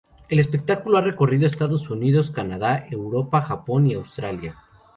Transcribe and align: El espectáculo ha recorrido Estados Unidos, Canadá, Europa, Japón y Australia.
El 0.29 0.39
espectáculo 0.39 0.97
ha 0.97 1.01
recorrido 1.01 1.45
Estados 1.45 1.91
Unidos, 1.91 2.31
Canadá, 2.31 2.87
Europa, 2.89 3.39
Japón 3.39 3.85
y 3.85 3.93
Australia. 3.93 4.55